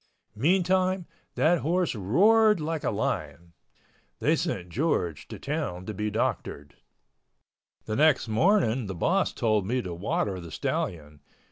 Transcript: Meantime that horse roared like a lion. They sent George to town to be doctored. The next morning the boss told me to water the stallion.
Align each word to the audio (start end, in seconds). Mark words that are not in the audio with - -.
Meantime 0.35 1.05
that 1.35 1.59
horse 1.59 1.93
roared 1.93 2.59
like 2.59 2.83
a 2.83 2.89
lion. 2.89 3.53
They 4.17 4.35
sent 4.35 4.69
George 4.69 5.27
to 5.27 5.37
town 5.37 5.85
to 5.85 5.93
be 5.93 6.09
doctored. 6.09 6.73
The 7.85 7.95
next 7.95 8.27
morning 8.27 8.87
the 8.87 8.95
boss 8.95 9.31
told 9.31 9.67
me 9.67 9.79
to 9.83 9.93
water 9.93 10.39
the 10.39 10.49
stallion. 10.49 11.19